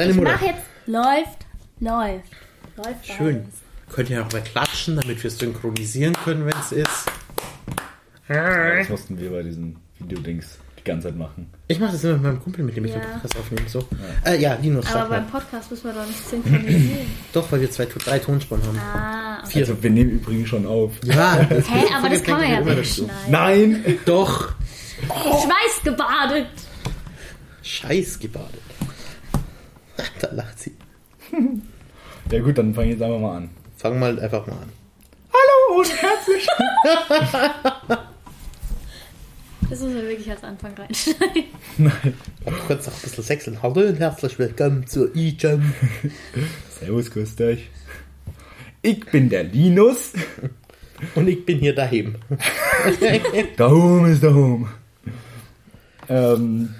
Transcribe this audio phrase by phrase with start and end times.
[0.00, 0.32] Deine ich Mutter.
[0.32, 0.62] mach jetzt.
[0.86, 1.46] Läuft,
[1.78, 2.32] läuft.
[2.76, 3.36] Läuft Schön.
[3.36, 3.94] alles.
[3.94, 7.04] Könnt ihr auch mal klatschen, damit wir synchronisieren können, wenn es ist.
[8.26, 11.50] Das mussten wir bei diesen Videodings die ganze Zeit machen.
[11.68, 13.02] Ich mache das immer mit meinem Kumpel, mit dem ich den.
[13.02, 13.68] Podcast aufnehme.
[13.68, 13.80] So.
[14.24, 15.38] Ja, äh, ja Linus, Aber beim mal.
[15.38, 17.06] Podcast müssen wir doch nicht synchronisieren.
[17.34, 18.78] Doch, weil wir zwei, drei Tonspuren haben.
[18.78, 19.50] ah, okay.
[19.50, 19.62] Vier.
[19.62, 20.92] Also wir nehmen übrigens schon auf.
[21.04, 23.10] Ja, das Hä, aber das kann man ja wegschneiden.
[23.28, 23.98] Nein!
[24.06, 24.54] Doch.
[25.08, 26.46] Schweiß gebadet.
[27.62, 28.69] Scheiß gebadet.
[30.20, 30.72] Da lacht sie.
[32.30, 33.50] Ja gut, dann fange ich jetzt einfach mal an.
[33.76, 34.72] Fang mal einfach mal an.
[35.32, 36.46] Hallo und herzlich
[39.70, 41.44] Das müssen wir wirklich als Anfang reinschneiden.
[41.78, 43.62] Und du kannst auch ein bisschen sechseln.
[43.62, 45.72] Hallo und herzlich willkommen zur E-Jam.
[46.80, 47.68] Servus, grüßt euch.
[48.82, 50.12] Ich bin der Linus.
[51.14, 52.16] Und ich bin hier daheim.
[53.56, 54.68] Da home ist da home.
[56.08, 56.74] Ähm,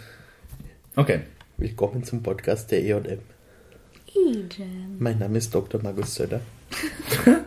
[0.97, 1.21] okay.
[1.61, 3.19] Willkommen zum Podcast der E&M.
[4.15, 4.97] E-Jam.
[4.99, 5.83] Mein Name ist Dr.
[5.83, 6.41] Markus Söder.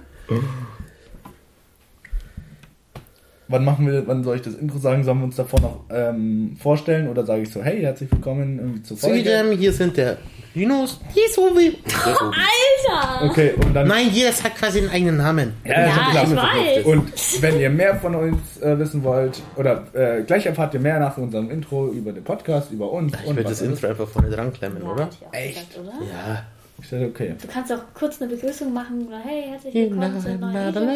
[3.48, 5.04] Wann machen wir, wann soll ich das Intro sagen?
[5.04, 8.84] Sollen wir uns davor noch ähm, vorstellen oder sage ich so, hey, herzlich willkommen ähm,
[8.84, 9.28] zur Zu Folge?
[9.28, 10.20] E-Jam, hier sind der
[10.56, 11.78] Linus, die der Tobi.
[12.88, 13.26] Alter!
[13.26, 15.54] Okay, und dann Nein, jeder hat quasi einen eigenen Namen.
[15.66, 16.24] Ja, Ja, klar.
[16.26, 16.86] ich weiß.
[16.86, 21.00] Und wenn ihr mehr von uns äh, wissen wollt, oder äh, gleich erfahrt ihr mehr
[21.00, 23.62] nach unserem Intro über den Podcast, über uns Ich und würde das.
[23.62, 25.10] Intro einfach vorne dran klemmen, Ja, oder?
[25.32, 25.78] Echt?
[25.80, 25.92] oder?
[26.06, 26.46] Ja.
[26.82, 27.34] Ich dachte, okay.
[27.42, 30.88] Du kannst auch kurz eine Begrüßung machen oder hey, herzlich You willkommen zur neuen dann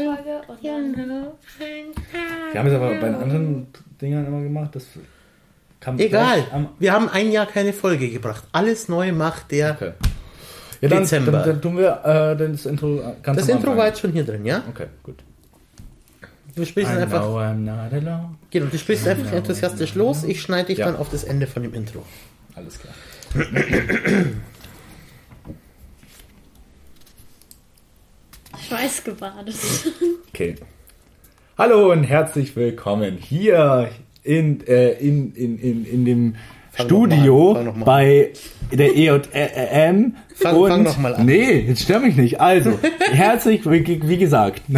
[2.51, 3.67] Wir haben es aber bei den anderen
[4.01, 4.71] Dingern immer gemacht.
[4.75, 5.01] Das kam
[5.97, 6.45] Egal.
[6.79, 8.43] Wir haben ein Jahr keine Folge gebracht.
[8.51, 9.71] Alles neu macht der.
[9.71, 9.91] okay.
[10.81, 11.31] Ja, dann, Dezember.
[11.31, 14.45] Dann, dann tun wir äh, das Intro ganz Das Intro war jetzt schon hier drin,
[14.45, 14.63] ja?
[14.69, 15.23] Okay, gut.
[16.55, 17.21] Du sprichst I einfach.
[17.21, 18.35] know I'm not alone.
[18.51, 20.23] Genau, du sprichst einfach enthusiastisch los.
[20.23, 20.85] Ich schneide dich Ja.
[20.87, 22.03] dann auf das Ende von dem Intro.
[22.55, 22.93] Alles klar.
[28.67, 29.55] Schweiß gebadet.
[30.29, 30.55] Okay.
[31.57, 33.89] Hallo und herzlich willkommen hier
[34.27, 36.35] in, äh, in, in, in, in dem
[36.71, 38.31] Fang Studio an, bei
[38.71, 40.15] der EJM.
[40.35, 41.25] Fang- und fang noch mal an.
[41.25, 42.39] Nee, jetzt stör mich nicht.
[42.41, 42.77] Also,
[43.11, 44.61] herzlich, wie, wie gesagt.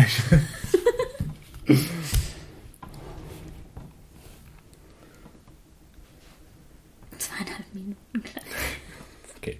[7.17, 7.95] Zweieinhalb Minuten.
[9.37, 9.57] Okay.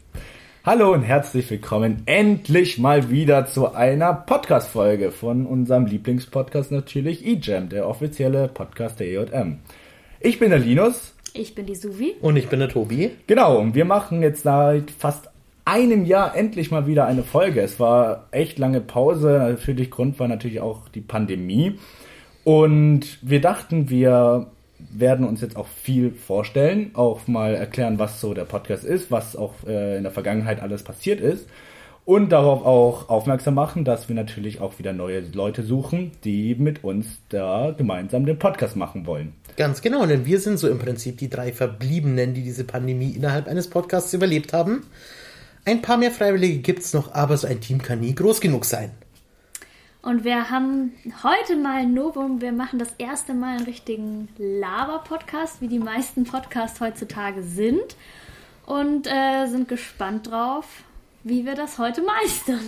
[0.72, 7.69] Hallo und herzlich willkommen endlich mal wieder zu einer Podcast-Folge von unserem Lieblingspodcast natürlich eJam,
[7.69, 9.58] der offizielle Podcast der EJM.
[10.19, 11.16] Ich bin der Linus.
[11.34, 12.18] Ich bin die Suvi.
[12.22, 13.09] Und ich bin der Tobi.
[13.25, 15.31] Genau, und wir machen jetzt seit fast
[15.66, 17.62] einem Jahr endlich mal wieder eine Folge.
[17.62, 19.40] Es war echt lange Pause.
[19.40, 21.79] Natürlich Grund war natürlich auch die Pandemie.
[22.44, 24.52] Und wir dachten, wir
[24.91, 29.35] werden uns jetzt auch viel vorstellen, auch mal erklären, was so der Podcast ist, was
[29.35, 31.47] auch äh, in der Vergangenheit alles passiert ist.
[32.05, 36.83] Und darauf auch aufmerksam machen, dass wir natürlich auch wieder neue Leute suchen, die mit
[36.83, 39.33] uns da gemeinsam den Podcast machen wollen.
[39.57, 43.47] Ganz genau, denn wir sind so im Prinzip die drei Verbliebenen, die diese Pandemie innerhalb
[43.47, 44.88] eines Podcasts überlebt haben.
[45.66, 48.91] Ein paar mehr Freiwillige gibt's noch, aber so ein Team kann nie groß genug sein.
[50.01, 50.93] Und wir haben
[51.23, 52.41] heute mal ein Novum.
[52.41, 57.97] Wir machen das erste Mal einen richtigen Lava-Podcast, wie die meisten Podcasts heutzutage sind.
[58.65, 60.65] Und äh, sind gespannt drauf,
[61.23, 62.61] wie wir das heute meistern.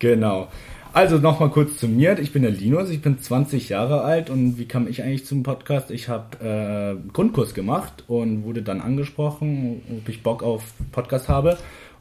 [0.00, 0.48] Genau.
[0.92, 2.18] Also nochmal kurz zu mir.
[2.18, 5.42] Ich bin der Linus, ich bin 20 Jahre alt und wie kam ich eigentlich zum
[5.42, 5.90] Podcast?
[5.90, 10.62] Ich habe äh, einen Grundkurs gemacht und wurde dann angesprochen, ob ich Bock auf
[10.92, 11.58] Podcast habe.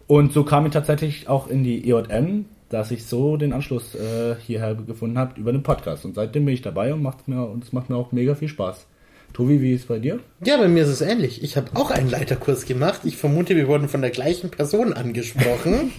[0.07, 4.35] Und so kam ich tatsächlich auch in die EJM, dass ich so den Anschluss äh,
[4.43, 6.05] hierher gefunden habe über den Podcast.
[6.05, 8.47] Und seitdem bin ich dabei und macht mir und es macht mir auch mega viel
[8.47, 8.87] Spaß.
[9.31, 10.19] Tobi, wie ist es bei dir?
[10.43, 11.43] Ja, bei mir ist es ähnlich.
[11.43, 13.01] Ich habe auch einen Leiterkurs gemacht.
[13.03, 15.91] Ich vermute, wir wurden von der gleichen Person angesprochen.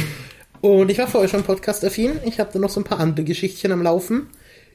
[0.62, 2.12] und ich war vorher schon podcast-affin.
[2.24, 4.28] Ich habe da noch so ein paar andere Geschichtchen am Laufen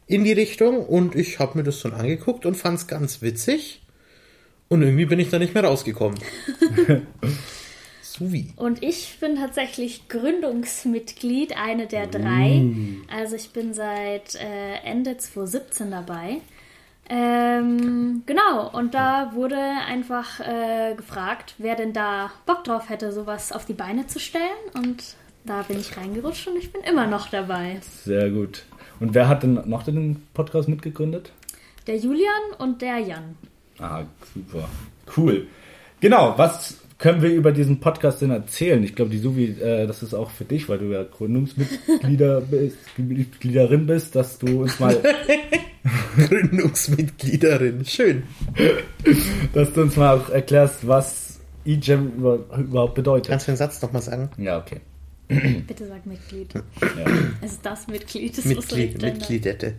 [0.05, 0.85] in die Richtung.
[0.85, 3.81] Und ich habe mir das dann angeguckt und fand es ganz witzig.
[4.67, 6.19] Und irgendwie bin ich da nicht mehr rausgekommen.
[8.19, 8.53] Suvi.
[8.57, 12.59] Und ich bin tatsächlich Gründungsmitglied, eine der drei.
[12.59, 13.03] Mm.
[13.11, 16.41] Also ich bin seit äh, Ende 2017 dabei.
[17.09, 23.52] Ähm, genau, und da wurde einfach äh, gefragt, wer denn da Bock drauf hätte, sowas
[23.52, 24.43] auf die Beine zu stellen.
[24.76, 25.16] Und
[25.46, 27.79] da bin ich reingerutscht und ich bin immer noch dabei.
[28.03, 28.64] Sehr gut.
[28.99, 31.32] Und wer hat denn noch den Podcast mitgegründet?
[31.88, 33.35] Der Julian und der Jan.
[33.79, 34.03] Ah,
[34.34, 34.70] super.
[35.17, 35.47] Cool.
[36.02, 38.84] Genau, was können wir über diesen Podcast denn erzählen?
[38.84, 42.78] Ich glaube, die Suvi, äh, das ist auch für dich, weil du ja Gründungsmitglieder bist,
[42.97, 45.01] Mitgliederin bist, dass du uns mal,
[46.17, 47.85] Gründungsmitgliederin.
[47.85, 48.23] Schön.
[49.53, 53.29] dass du uns mal auch erklärst, was E-Gem über, überhaupt bedeutet.
[53.29, 54.29] Kannst du den Satz nochmal sagen?
[54.37, 54.81] Ja, okay.
[55.67, 56.53] Bitte sag Mitglied.
[56.53, 56.61] Ja.
[57.41, 58.37] Es ist das Mitglied.
[58.37, 59.75] Das Mitglied, Mitgliedette.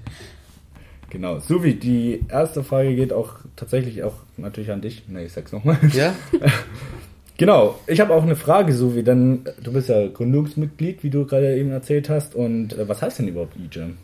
[1.11, 1.41] Genau.
[1.41, 5.09] Suvi, die erste Frage geht auch tatsächlich auch natürlich an dich.
[5.09, 5.79] Ne, ich sag's nochmal.
[5.93, 6.15] Ja?
[7.41, 11.57] Genau, ich habe auch eine Frage, Suvi, denn du bist ja Gründungsmitglied, wie du gerade
[11.57, 12.35] eben erzählt hast.
[12.35, 13.97] Und äh, was heißt denn überhaupt eGem?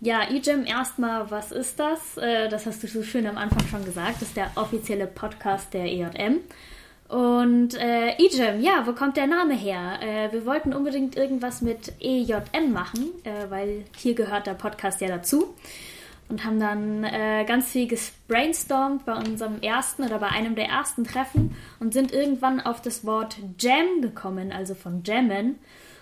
[0.00, 2.16] Ja, eGem erstmal, was ist das?
[2.16, 4.14] Äh, Das hast du so schön am Anfang schon gesagt.
[4.14, 6.38] Das ist der offizielle Podcast der EJM.
[7.08, 9.98] Und äh, eGem, ja, wo kommt der Name her?
[10.00, 15.08] Äh, wir wollten unbedingt irgendwas mit EJM machen, äh, weil hier gehört der Podcast ja
[15.08, 15.54] dazu.
[16.34, 21.04] Und haben dann äh, ganz viel gebrainstormt bei unserem ersten oder bei einem der ersten
[21.04, 25.60] Treffen und sind irgendwann auf das Wort Jam gekommen, also von Jammen.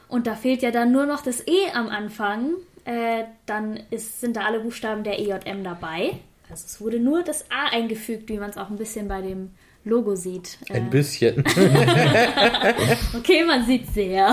[0.08, 2.52] Und da fehlt ja dann nur noch das E am Anfang.
[2.86, 6.12] Äh, dann ist, sind da alle Buchstaben der EJM dabei.
[6.48, 9.50] Also es wurde nur das A eingefügt, wie man es auch ein bisschen bei dem
[9.84, 10.56] Logo sieht.
[10.70, 11.44] Äh, Ein bisschen.
[13.14, 14.32] okay, man sieht sehr.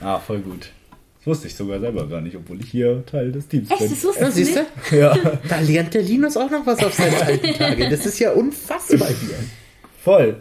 [0.00, 0.72] Ah, voll gut.
[1.24, 3.88] Das wusste ich sogar selber gar nicht, obwohl ich hier Teil des Teams Echt, bin.
[3.90, 4.66] das Ja, wusstest du siehst nicht?
[4.90, 4.96] du?
[4.98, 5.16] Ja,
[5.48, 7.88] Da lernt der Linus auch noch was auf seine alten Tage.
[7.88, 9.36] Das ist ja unfassbar hier.
[10.02, 10.36] voll.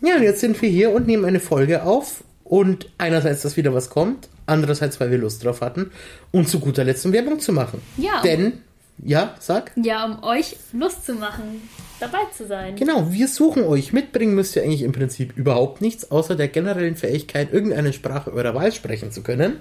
[0.00, 2.22] Ja, und jetzt sind wir hier und nehmen eine Folge auf.
[2.44, 4.28] Und einerseits, dass wieder was kommt.
[4.46, 5.90] Andererseits, weil wir Lust drauf hatten.
[6.32, 7.80] Und zu guter Letzt, um Werbung zu machen.
[7.96, 8.20] Ja.
[8.22, 8.54] Denn,
[8.98, 9.72] ja, sag.
[9.76, 11.68] Ja, um euch Lust zu machen,
[11.98, 12.76] dabei zu sein.
[12.76, 13.92] Genau, wir suchen euch.
[13.92, 18.54] Mitbringen müsst ihr eigentlich im Prinzip überhaupt nichts, außer der generellen Fähigkeit, irgendeine Sprache eurer
[18.54, 19.56] Wahl sprechen zu können.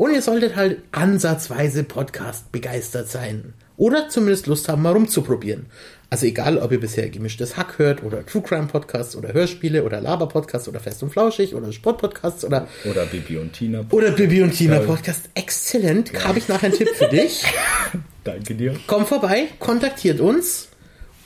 [0.00, 3.52] Und ihr solltet halt ansatzweise Podcast begeistert sein.
[3.76, 5.66] Oder zumindest Lust haben, mal rumzuprobieren.
[6.08, 10.00] Also egal, ob ihr bisher gemischtes Hack hört oder True Crime Podcasts oder Hörspiele oder
[10.00, 13.84] Laber Podcasts oder Fest und Flauschig oder Sport Podcasts oder, Oder Bibi und Tina.
[13.90, 14.86] oder Bibi und Tina Ja.
[14.86, 15.28] Podcast.
[15.34, 16.12] Exzellent.
[16.24, 17.42] Habe ich nachher einen Tipp für dich.
[18.24, 18.74] Danke dir.
[18.86, 20.68] Kommt vorbei, kontaktiert uns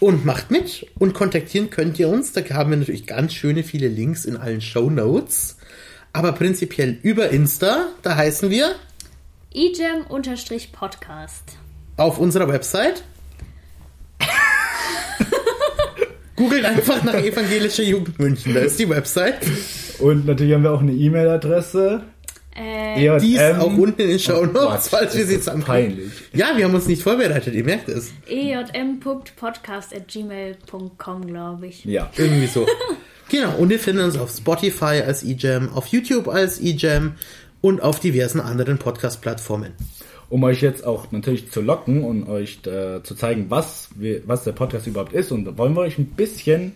[0.01, 0.85] und macht mit.
[0.99, 2.33] Und kontaktieren könnt ihr uns.
[2.33, 5.59] Da haben wir natürlich ganz schöne viele Links in allen Show Notes.
[6.15, 8.77] Aber prinzipiell über Insta, da heißen wir
[9.53, 11.43] egem-podcast.
[11.97, 13.03] auf unserer Website.
[16.37, 18.55] Googelt einfach nach Evangelische Jugend München.
[18.55, 19.39] Da ist die Website.
[19.99, 22.05] Und natürlich haben wir auch eine E-Mail-Adresse.
[22.55, 23.19] Äh.
[23.19, 25.97] Die ist auch unten in den Show Oh Notes, Gott, falls wir sie zusammenkriegen.
[25.97, 26.13] peinlich.
[26.33, 28.13] Ja, wir haben uns nicht vorbereitet, ihr merkt es.
[28.29, 31.85] ejm.podcast.gmail.com, glaube ich.
[31.85, 32.09] Ja.
[32.17, 32.65] Irgendwie so.
[33.29, 37.15] genau, und ihr findet uns auf Spotify als eJam, auf YouTube als eJam
[37.61, 39.73] und auf diversen anderen Podcast-Plattformen.
[40.31, 44.45] Um euch jetzt auch natürlich zu locken und euch äh, zu zeigen, was, wir, was
[44.45, 45.31] der Podcast überhaupt ist.
[45.33, 46.73] Und wollen wir euch ein bisschen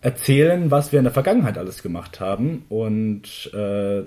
[0.00, 2.64] erzählen, was wir in der Vergangenheit alles gemacht haben.
[2.68, 4.02] Und äh,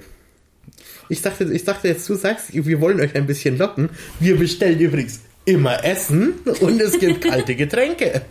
[1.10, 3.90] Ich dachte, ich dachte jetzt, du sagst, wir wollen euch ein bisschen locken.
[4.20, 8.22] Wir bestellen übrigens immer Essen und es gibt kalte Getränke.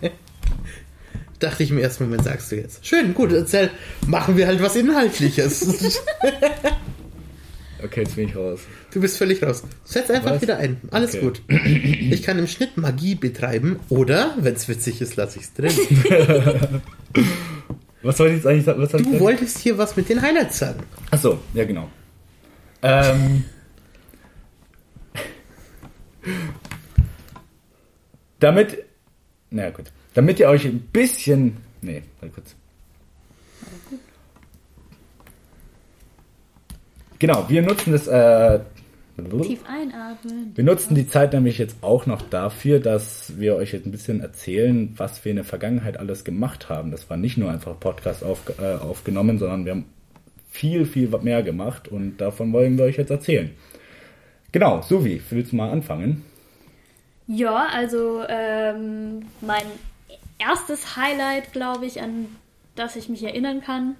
[1.41, 2.85] Dachte ich im ersten Moment, sagst du jetzt.
[2.85, 3.71] Schön, gut, erzähl,
[4.07, 5.67] machen wir halt was Inhaltliches.
[7.83, 8.59] okay, jetzt bin ich raus.
[8.93, 9.63] Du bist völlig raus.
[9.83, 10.41] Setz einfach Was?
[10.43, 10.79] wieder ein.
[10.91, 11.21] Alles Okay.
[11.25, 11.41] gut.
[11.49, 15.73] Ich kann im Schnitt Magie betreiben oder, wenn es witzig ist, lasse ich es drin.
[18.03, 19.11] Was soll ich jetzt eigentlich sagen?
[19.11, 20.81] Du wolltest hier was mit den Highlights sagen.
[21.11, 21.89] Achso, ja genau.
[22.81, 23.43] Ähm,
[28.39, 28.83] damit,
[29.51, 32.55] na gut, damit ihr euch ein bisschen, nee, warte kurz.
[37.19, 38.59] Genau, wir nutzen das, äh,
[39.43, 40.51] Tief einatmen.
[40.55, 44.21] wir nutzen die Zeit nämlich jetzt auch noch dafür, dass wir euch jetzt ein bisschen
[44.21, 46.89] erzählen, was wir in der Vergangenheit alles gemacht haben.
[46.89, 49.85] Das war nicht nur einfach Podcast auf, äh, aufgenommen, sondern wir haben
[50.49, 53.51] viel, viel mehr gemacht und davon wollen wir euch jetzt erzählen.
[54.51, 56.25] Genau, Suvi, willst du mal anfangen?
[57.27, 59.63] Ja, also ähm, mein
[60.41, 62.35] erstes Highlight, glaube ich, an
[62.75, 63.95] das ich mich erinnern kann.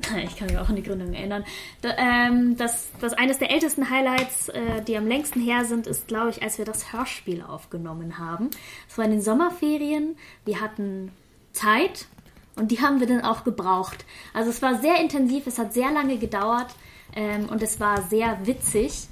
[0.24, 1.44] Ich kann mich auch an die Gründung erinnern.
[1.80, 6.06] Da, ähm, das, das eines der ältesten Highlights, äh, die am längsten her sind, ist,
[6.06, 8.50] glaube ich, als wir das Hörspiel aufgenommen haben.
[8.88, 10.16] Es war in den Sommerferien.
[10.44, 11.10] Wir hatten
[11.52, 12.06] Zeit
[12.54, 14.04] und die haben wir dann auch gebraucht.
[14.34, 16.74] Also es war sehr intensiv, es hat sehr lange gedauert
[17.14, 19.08] ähm, und es war sehr witzig.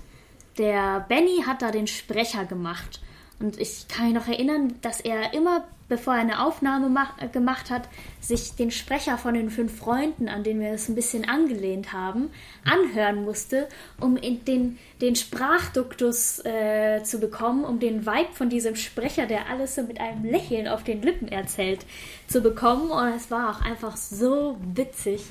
[0.58, 3.00] Der Benny hat da den Sprecher gemacht.
[3.38, 7.70] Und ich kann mich noch erinnern, dass er immer, bevor er eine Aufnahme mach, gemacht
[7.70, 7.86] hat,
[8.20, 12.30] sich den Sprecher von den fünf Freunden, an den wir es ein bisschen angelehnt haben,
[12.64, 13.68] anhören musste,
[14.00, 19.74] um den, den Sprachduktus äh, zu bekommen, um den Vibe von diesem Sprecher, der alles
[19.74, 21.84] so mit einem Lächeln auf den Lippen erzählt,
[22.26, 22.90] zu bekommen.
[22.90, 25.22] Und es war auch einfach so witzig.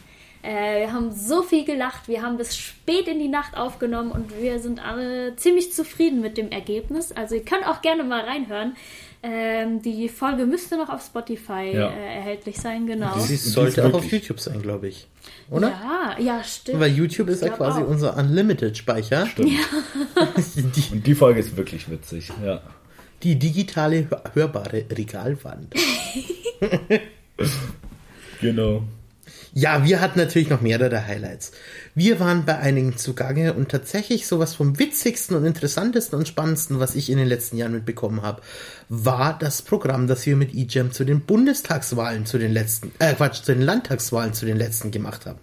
[0.45, 4.39] Äh, wir haben so viel gelacht, wir haben bis spät in die Nacht aufgenommen und
[4.39, 7.11] wir sind alle ziemlich zufrieden mit dem Ergebnis.
[7.11, 8.75] Also ihr könnt auch gerne mal reinhören.
[9.23, 11.89] Ähm, die Folge müsste noch auf Spotify Ja.
[11.89, 13.17] äh, erhältlich sein, genau.
[13.17, 15.07] Sie die sollte auch auf YouTube sein, glaube ich.
[15.49, 15.69] Oder?
[15.69, 16.79] Ja, ja, stimmt.
[16.79, 17.87] Weil YouTube ist ja quasi auch.
[17.87, 19.25] unser Unlimited-Speicher.
[19.25, 19.49] Stimmt.
[19.49, 22.61] Die, Und die Folge ist wirklich witzig, ja.
[23.23, 25.73] die digitale hör- hörbare Regalwand.
[28.41, 28.83] Genau.
[29.53, 31.51] Ja, wir hatten natürlich noch mehrere Highlights.
[31.93, 36.95] Wir waren bei einigen zugange und tatsächlich sowas vom witzigsten und interessantesten und spannendsten, was
[36.95, 38.41] ich in den letzten Jahren mitbekommen habe,
[38.89, 43.43] war das Programm, das wir mit eGem zu den Bundestagswahlen zu den letzten, äh Quatsch,
[43.43, 45.39] zu den Landtagswahlen zu den letzten gemacht haben.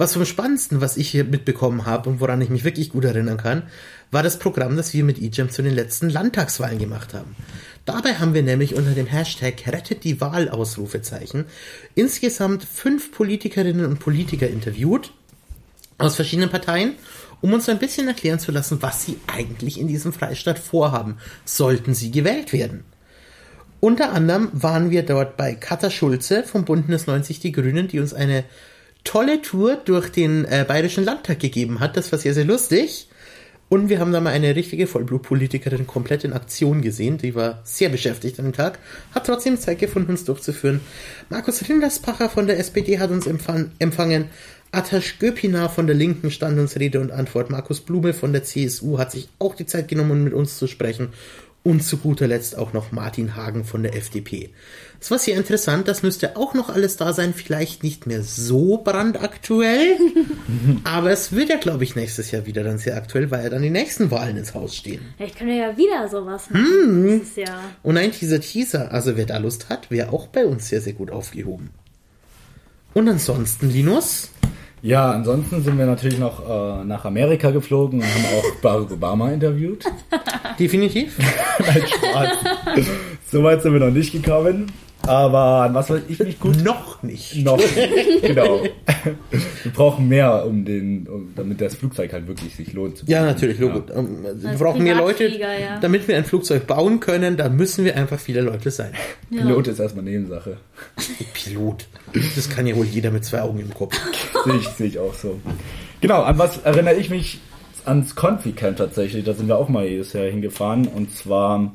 [0.00, 3.36] Was vom Spannendsten, was ich hier mitbekommen habe und woran ich mich wirklich gut erinnern
[3.36, 3.64] kann,
[4.10, 7.36] war das Programm, das wir mit eGem zu den letzten Landtagswahlen gemacht haben.
[7.84, 11.46] Dabei haben wir nämlich unter dem Hashtag Rettet die Wahl Ausrufezeichen
[11.94, 15.12] insgesamt fünf Politikerinnen und Politiker interviewt
[15.98, 16.94] aus verschiedenen Parteien,
[17.40, 21.94] um uns ein bisschen erklären zu lassen, was sie eigentlich in diesem Freistaat vorhaben, sollten
[21.94, 22.84] sie gewählt werden.
[23.80, 28.12] Unter anderem waren wir dort bei Katha Schulze vom Bündnis 90 Die Grünen, die uns
[28.12, 28.44] eine
[29.04, 31.96] tolle Tour durch den äh, Bayerischen Landtag gegeben hat.
[31.96, 33.08] Das war sehr, sehr lustig.
[33.70, 37.18] Und wir haben da mal eine richtige Vollblutpolitikerin komplett in Aktion gesehen.
[37.18, 38.80] Die war sehr beschäftigt an dem Tag,
[39.14, 40.80] hat trotzdem Zeit gefunden, uns durchzuführen.
[41.28, 44.24] Markus Rinderspacher von der SPD hat uns empfang empfangen.
[44.72, 47.48] Atash Göpina von der Linken stand uns Rede und Antwort.
[47.48, 51.10] Markus Blume von der CSU hat sich auch die Zeit genommen, mit uns zu sprechen.
[51.62, 54.48] Und zu guter Letzt auch noch Martin Hagen von der FDP.
[54.98, 58.78] Das war sehr interessant, das müsste auch noch alles da sein, vielleicht nicht mehr so
[58.78, 59.96] brandaktuell,
[60.84, 63.62] aber es wird ja, glaube ich, nächstes Jahr wieder dann sehr aktuell, weil ja dann
[63.62, 65.02] die nächsten Wahlen ins Haus stehen.
[65.18, 66.64] Vielleicht können wir ja wieder sowas machen.
[66.64, 67.18] Hm.
[67.20, 67.60] Das ist ja.
[67.82, 70.94] Und ein Teaser Teaser, also wer da Lust hat, wäre auch bei uns sehr, sehr
[70.94, 71.70] gut aufgehoben.
[72.94, 74.30] Und ansonsten, Linus,
[74.82, 79.30] Ja, ansonsten sind wir natürlich noch äh, nach Amerika geflogen und haben auch Barack Obama
[79.30, 79.84] interviewt.
[80.58, 81.18] definitiv.
[81.58, 82.86] Nein, Spaß.
[83.30, 84.66] So weit sind wir noch nicht gekommen.
[85.06, 87.36] Aber an was soll ich mich gut Noch nicht.
[87.42, 87.58] noch?
[88.22, 88.62] genau.
[89.62, 92.98] Wir brauchen mehr, um den, um, damit das Flugzeug halt wirklich sich lohnt.
[92.98, 93.82] Zu Ja, natürlich, Logo.
[93.94, 95.78] Ähm, Wir Als brauchen mehr Leute, ja.
[95.80, 98.92] damit wir ein Flugzeug bauen können, da müssen wir einfach viele Leute sein.
[99.30, 99.40] Ja.
[99.40, 100.58] Pilot ist erstmal Nebensache.
[101.32, 101.86] Pilot.
[102.36, 103.98] Das kann ja wohl jeder mit zwei Augen im Kopf.
[104.44, 105.40] Sehe ich, sehe ich auch so.
[106.02, 107.40] Genau, an was erinnere ich mich?
[107.86, 109.24] Ans Confi-Camp tatsächlich.
[109.24, 110.86] Da sind wir auch mal jedes Jahr hingefahren.
[110.86, 111.72] Und zwar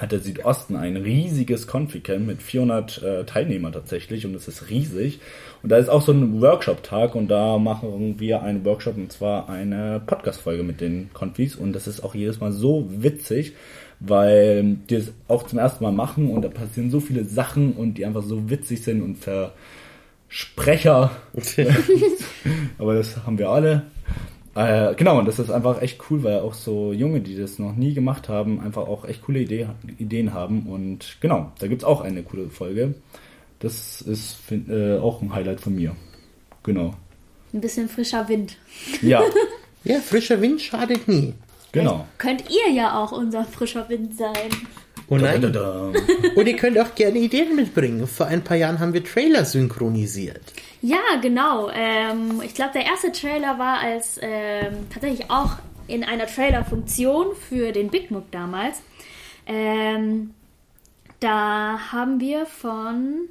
[0.00, 4.26] hat der Südosten ein riesiges Confi-Camp mit 400 äh, Teilnehmern tatsächlich.
[4.26, 5.20] Und es ist riesig.
[5.62, 7.14] Und da ist auch so ein Workshop-Tag.
[7.14, 8.96] Und da machen wir einen Workshop.
[8.96, 11.56] Und zwar eine Podcast-Folge mit den Confis.
[11.56, 13.54] Und das ist auch jedes Mal so witzig.
[14.00, 17.94] Weil die es auch zum ersten Mal machen und da passieren so viele Sachen und
[17.94, 19.54] die einfach so witzig sind und ver,
[20.28, 21.10] Sprecher.
[22.78, 23.84] Aber das haben wir alle.
[24.58, 27.76] Äh, genau, und das ist einfach echt cool, weil auch so Junge, die das noch
[27.76, 30.62] nie gemacht haben, einfach auch echt coole Idee, Ideen haben.
[30.62, 32.94] Und genau, da gibt's auch eine coole Folge.
[33.60, 35.94] Das ist find, äh, auch ein Highlight von mir.
[36.64, 36.94] Genau.
[37.52, 38.56] Ein bisschen frischer Wind.
[39.00, 39.22] Ja,
[39.84, 41.34] Ja, frischer Wind schadet nie.
[41.70, 42.06] genau.
[42.18, 44.50] Könnt ihr ja auch unser frischer Wind sein.
[45.10, 45.40] Oh nein.
[45.40, 45.92] Da, da,
[46.34, 48.06] Und ihr könnt auch gerne Ideen mitbringen.
[48.06, 50.42] Vor ein paar Jahren haben wir Trailer synchronisiert.
[50.82, 51.70] Ja, genau.
[51.70, 57.72] Ähm, ich glaube, der erste Trailer war als ähm, tatsächlich auch in einer Trailer-Funktion für
[57.72, 58.82] den Big Mook damals.
[59.46, 60.34] Ähm,
[61.20, 63.28] da haben wir von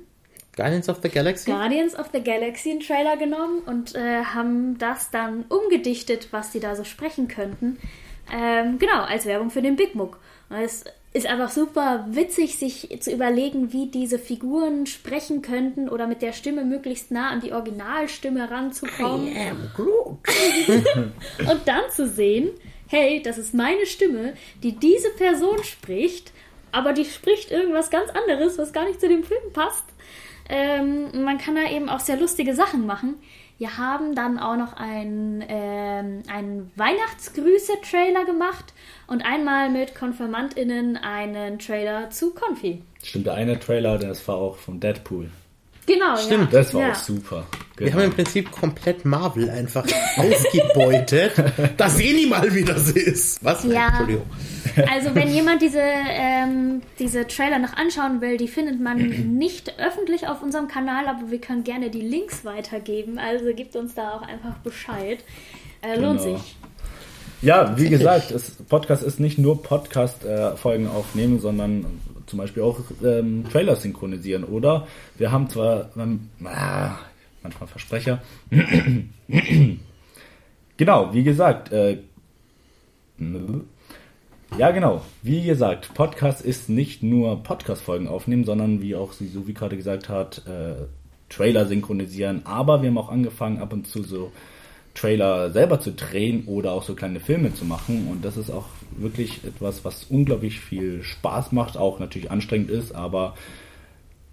[0.55, 1.51] Guardians of the Galaxy?
[1.51, 6.60] Guardians of the Galaxy einen Trailer genommen und äh, haben das dann umgedichtet, was die
[6.60, 7.77] da so sprechen könnten.
[8.34, 10.19] Ähm, genau, als Werbung für den Big Mook.
[10.50, 10.84] Und es
[11.17, 16.31] ist einfach super witzig, sich zu überlegen, wie diese Figuren sprechen könnten oder mit der
[16.31, 19.27] Stimme möglichst nah an die Originalstimme ranzukommen.
[19.27, 20.19] I am Groot.
[21.50, 22.51] Und dann zu sehen,
[22.88, 26.31] hey, das ist meine Stimme, die diese Person spricht,
[26.71, 29.86] aber die spricht irgendwas ganz anderes, was gar nicht zu dem Film passt.
[30.50, 33.15] Ähm, man kann da eben auch sehr lustige Sachen machen.
[33.58, 38.66] Wir haben dann auch noch einen, ähm, einen Weihnachtsgrüße-Trailer gemacht
[39.08, 42.84] und einmal mit KonfirmandInnen einen Trailer zu Konfi.
[43.04, 45.32] Stimmt, der eine Trailer, das war auch von Deadpool.
[45.88, 46.60] Genau, Stimmt, ja.
[46.60, 46.92] Das war ja.
[46.92, 47.48] auch super.
[47.77, 48.00] Wir Genau.
[48.00, 49.86] haben im Prinzip komplett Marvel einfach
[50.17, 51.34] ausgebeutet,
[51.77, 53.43] dass eh nie mal wieder so ist.
[53.43, 53.63] Was?
[53.65, 53.88] Ja.
[53.89, 54.24] Entschuldigung.
[54.91, 58.98] Also wenn jemand diese, ähm, diese Trailer noch anschauen will, die findet man
[59.38, 63.17] nicht öffentlich auf unserem Kanal, aber wir können gerne die Links weitergeben.
[63.19, 65.19] Also gibt uns da auch einfach Bescheid.
[65.81, 66.38] Äh, lohnt Genau.
[66.38, 66.55] sich.
[67.43, 71.86] Ja, wie gesagt, es, Podcast ist nicht nur Podcast-Folgen aufnehmen, sondern
[72.25, 74.43] zum Beispiel auch ähm, Trailer synchronisieren.
[74.43, 74.88] Oder
[75.19, 76.96] wir haben zwar ähm, ah,
[77.48, 78.22] manchmal Versprecher.
[80.77, 82.00] genau, wie gesagt, äh,
[84.58, 85.01] Ja, genau.
[85.24, 90.10] Wie gesagt, Podcast ist nicht nur Podcast-Folgen aufnehmen, sondern wie auch sie, wie gerade gesagt
[90.10, 90.86] hat, äh,
[91.30, 92.46] Trailer synchronisieren.
[92.46, 94.32] Aber wir haben auch angefangen, ab und zu so
[94.94, 98.08] Trailer selber zu drehen oder auch so kleine Filme zu machen.
[98.10, 98.66] Und das ist auch
[98.98, 103.36] wirklich etwas, was unglaublich viel Spaß macht, auch natürlich anstrengend ist, aber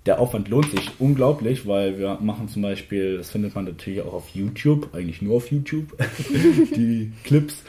[0.07, 4.13] der Aufwand lohnt sich unglaublich, weil wir machen zum Beispiel, das findet man natürlich auch
[4.13, 5.97] auf YouTube, eigentlich nur auf YouTube,
[6.77, 7.63] die Clips.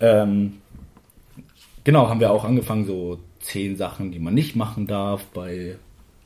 [0.00, 0.54] Ähm,
[1.84, 5.76] genau, haben wir auch angefangen, so zehn Sachen, die man nicht machen darf, bei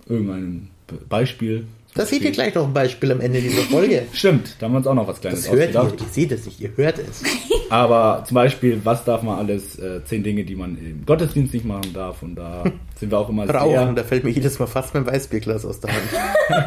[0.09, 0.69] irgendeinem
[1.09, 1.67] Beispiel.
[1.97, 4.03] Da seht ihr gleich noch ein Beispiel am Ende dieser Folge.
[4.13, 6.07] Stimmt, da haben wir uns auch noch was Kleines Das hört ihr, ausgedacht.
[6.09, 7.23] ihr seht es nicht, ihr hört es.
[7.71, 9.79] Aber zum Beispiel, was darf man alles?
[9.79, 12.23] Äh, zehn Dinge, die man im Gottesdienst nicht machen darf.
[12.23, 12.65] Und da
[12.97, 15.81] sind wir auch immer Rauchen, sehr, da fällt mir jedes Mal fast mein Weißbierglas aus
[15.81, 16.67] der Hand.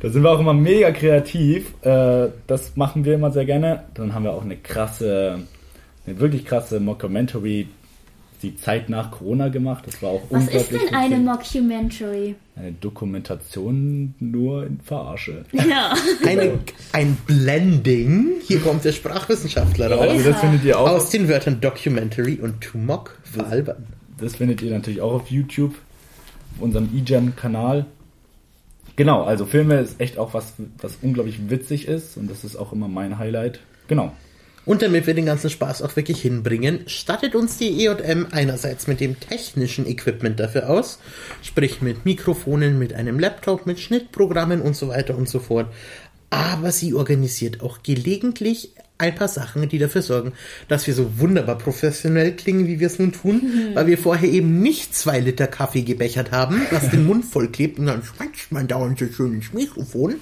[0.00, 1.74] da sind wir auch immer mega kreativ.
[1.82, 3.84] Äh, das machen wir immer sehr gerne.
[3.94, 5.40] Dann haben wir auch eine krasse,
[6.06, 7.66] eine wirklich krasse Mockumentary,
[8.42, 9.84] die Zeit nach Corona gemacht.
[9.86, 11.60] Das war auch Was ist unglaublich denn eine witzig.
[11.62, 12.34] Mockumentary?
[12.56, 15.44] Eine Dokumentation nur in Verarsche.
[15.52, 15.94] Ja.
[16.26, 16.58] Eine,
[16.92, 18.40] ein Blending.
[18.42, 20.08] Hier kommt der Sprachwissenschaftler raus.
[20.08, 20.88] Also das findet ihr auch.
[20.88, 23.86] Aus den Wörtern Documentary und to mock veralbern.
[24.18, 25.74] Das findet ihr natürlich auch auf YouTube,
[26.56, 27.86] auf unserem eGem-Kanal.
[28.96, 32.72] Genau, also Filme ist echt auch was, was unglaublich witzig ist und das ist auch
[32.72, 33.60] immer mein Highlight.
[33.86, 34.12] Genau.
[34.68, 39.00] Und damit wir den ganzen Spaß auch wirklich hinbringen, stattet uns die EJM einerseits mit
[39.00, 40.98] dem technischen Equipment dafür aus,
[41.42, 45.72] sprich mit Mikrofonen, mit einem Laptop, mit Schnittprogrammen und so weiter und so fort.
[46.28, 50.32] Aber sie organisiert auch gelegentlich ein paar Sachen, die dafür sorgen,
[50.66, 54.60] dass wir so wunderbar professionell klingen, wie wir es nun tun, weil wir vorher eben
[54.60, 58.66] nicht zwei Liter Kaffee gebechert haben, was den Mund voll klebt und dann schwatzt man
[58.66, 60.16] dauernd so schön ins Mikrofon.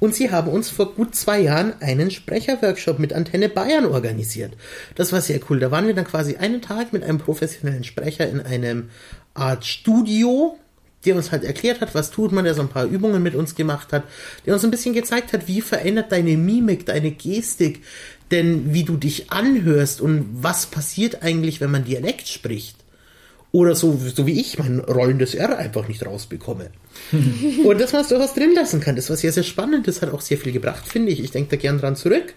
[0.00, 4.56] Und sie haben uns vor gut zwei Jahren einen Sprecherworkshop mit Antenne Bayern organisiert.
[4.96, 5.60] Das war sehr cool.
[5.60, 8.88] Da waren wir dann quasi einen Tag mit einem professionellen Sprecher in einem
[9.34, 10.58] Art Studio,
[11.04, 13.54] der uns halt erklärt hat, was tut man, der so ein paar Übungen mit uns
[13.54, 14.04] gemacht hat,
[14.44, 17.82] der uns ein bisschen gezeigt hat, wie verändert deine Mimik, deine Gestik,
[18.30, 22.76] denn wie du dich anhörst und was passiert eigentlich, wenn man Dialekt spricht.
[23.52, 26.70] Oder so, so wie ich mein rollendes R einfach nicht rausbekomme.
[27.64, 28.96] und dass man es durchaus drin lassen kann.
[28.96, 29.86] Das war sehr, sehr spannend.
[29.88, 31.22] Das hat auch sehr viel gebracht, finde ich.
[31.22, 32.34] Ich denke da gern dran zurück.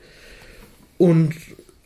[0.98, 1.34] Und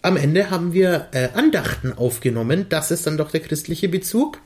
[0.01, 2.67] am Ende haben wir äh, Andachten aufgenommen.
[2.69, 4.39] Das ist dann doch der christliche Bezug.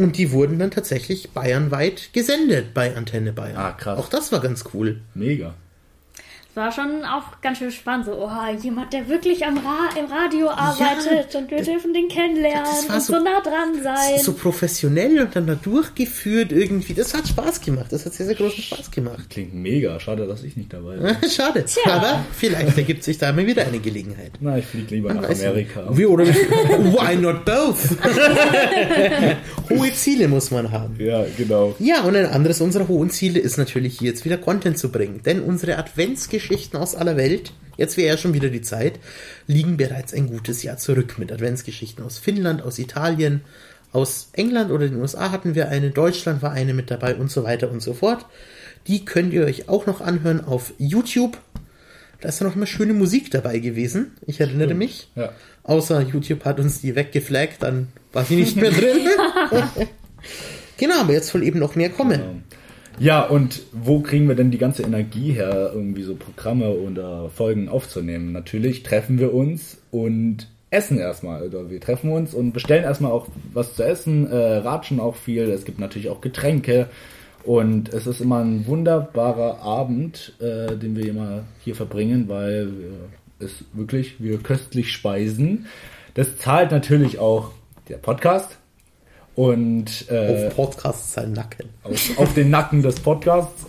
[0.00, 3.56] Und die wurden dann tatsächlich bayernweit gesendet bei Antenne Bayern.
[3.56, 3.98] Ah, krass.
[3.98, 5.00] Auch das war ganz cool.
[5.14, 5.54] Mega.
[6.58, 8.06] War schon auch ganz schön spannend.
[8.06, 12.64] So, oh, jemand, der wirklich am Ra im Radio arbeitet und wir dürfen den kennenlernen
[12.64, 14.18] das und so- so, nah dran sein.
[14.20, 16.94] So professionell und dann da durchgeführt irgendwie.
[16.94, 17.86] Das hat Spaß gemacht.
[17.92, 19.30] Das hat sehr, sehr großen Spaß gemacht.
[19.30, 20.00] Klingt mega.
[20.00, 21.16] Schade, dass ich nicht dabei bin.
[21.30, 21.64] Schade.
[21.86, 24.32] Aber vielleicht ergibt sich da mal wieder eine Gelegenheit.
[24.40, 25.84] Na, ich fliege lieber nach Weiß Amerika.
[25.96, 27.76] Wie, oder Why not both?
[29.70, 30.96] Hohe Ziele muss man haben.
[30.98, 31.74] Ja, genau.
[31.78, 35.20] Ja, und ein anderes unserer hohen Ziele ist natürlich hier jetzt wieder Content zu bringen.
[35.24, 35.76] Denn unsere
[36.48, 38.98] Adventsgeschichten aus aller Welt, jetzt wäre ja schon wieder die Zeit,
[39.46, 43.42] liegen bereits ein gutes Jahr zurück mit Adventsgeschichten aus Finnland, aus Italien,
[43.92, 47.44] aus England oder den USA hatten wir eine, Deutschland war eine mit dabei und so
[47.44, 48.26] weiter und so fort.
[48.86, 51.38] Die könnt ihr euch auch noch anhören auf YouTube.
[52.20, 54.12] Da ist ja noch immer schöne Musik dabei gewesen.
[54.26, 55.10] Ich erinnere mich.
[55.14, 55.32] Ja.
[55.62, 59.06] Außer YouTube hat uns die weggeflaggt, dann war sie nicht mehr drin.
[60.78, 62.44] genau, aber jetzt soll eben noch mehr kommen.
[63.00, 67.68] Ja, und wo kriegen wir denn die ganze Energie her, irgendwie so Programme oder Folgen
[67.68, 68.32] aufzunehmen?
[68.32, 71.40] Natürlich treffen wir uns und essen erstmal.
[71.40, 75.48] Also wir treffen uns und bestellen erstmal auch was zu essen, äh, ratschen auch viel.
[75.50, 76.88] Es gibt natürlich auch Getränke.
[77.44, 83.46] Und es ist immer ein wunderbarer Abend, äh, den wir immer hier verbringen, weil wir
[83.46, 85.66] es wirklich, wir köstlich speisen.
[86.14, 87.52] Das zahlt natürlich auch
[87.88, 88.58] der Podcast.
[89.38, 91.68] Und äh, Auf Podcasts sein Nacken.
[91.84, 93.66] auf, auf den Nacken des Podcasts.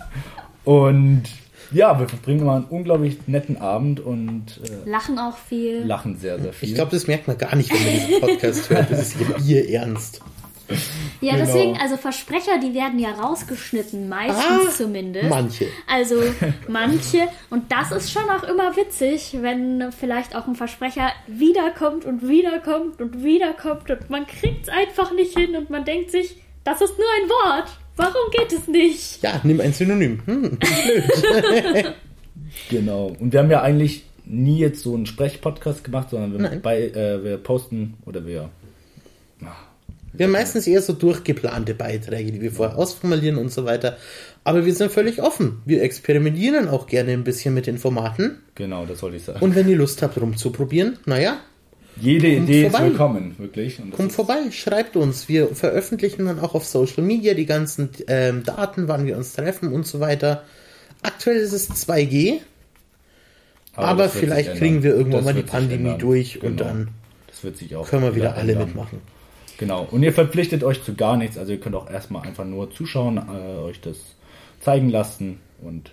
[0.65, 1.25] Und
[1.71, 5.83] ja, wir verbringen immer einen unglaublich netten Abend und äh, Lachen auch viel.
[5.85, 6.69] lachen sehr, sehr viel.
[6.69, 8.89] Ich glaube, das merkt man gar nicht, wenn man diesen Podcast hört.
[8.89, 10.21] Das ist hier Bier ernst.
[11.21, 11.45] Ja, Genau.
[11.45, 15.29] deswegen, also Versprecher, die werden ja rausgeschnitten, meistens Ah, zumindest.
[15.29, 15.67] manche.
[15.85, 16.15] Also
[16.69, 17.27] manche.
[17.49, 23.01] Und das ist schon auch immer witzig, wenn vielleicht auch ein Versprecher wiederkommt und wiederkommt
[23.01, 26.97] und wiederkommt und man kriegt es einfach nicht hin und man denkt sich, das ist
[26.97, 27.69] nur ein Wort.
[27.97, 29.21] Warum geht es nicht?
[29.21, 30.21] Ja, nimm ein Synonym.
[30.25, 31.95] Hm, blöd.
[32.69, 33.15] Genau.
[33.19, 37.23] Und wir haben ja eigentlich nie jetzt so einen Sprechpodcast gemacht, sondern wir, bei, äh,
[37.23, 38.49] wir posten oder wir.
[40.13, 43.97] Wir haben meistens eher so durchgeplante Beiträge, die wir vorher ausformulieren und so weiter.
[44.43, 45.61] Aber wir sind völlig offen.
[45.65, 48.39] Wir experimentieren auch gerne ein bisschen mit den Formaten.
[48.55, 49.39] Genau, das wollte ich sagen.
[49.41, 51.37] Und wenn ihr Lust habt, rumzuprobieren, naja,
[52.01, 52.87] Jede Idee ist vorbei.
[52.89, 53.79] willkommen, wirklich.
[53.79, 55.27] Und Kommt ist- vorbei, schreibt uns.
[55.27, 59.73] Wir veröffentlichen dann auch auf Social Media die ganzen ähm, Daten, wann wir uns treffen
[59.73, 60.43] und so weiter.
[61.01, 62.39] Aktuell ist es 2G,
[63.75, 66.63] aber, sich vielleicht kriegen wir irgendwann Das mal die Pandemie durch und Genau.
[66.69, 66.89] dann
[67.55, 68.67] sich auch können wir wieder alle ändern.
[68.67, 69.01] mitmachen.
[69.59, 69.87] Genau.
[69.91, 71.37] Und ihr verpflichtet euch zu gar nichts.
[71.37, 73.97] Also ihr könnt auch erstmal einfach nur zuschauen, äh, euch das
[74.61, 75.91] zeigen lassen und